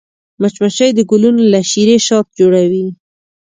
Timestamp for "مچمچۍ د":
0.41-0.99